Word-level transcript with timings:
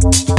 Enter. 0.00 0.38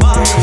Bye. 0.00 0.41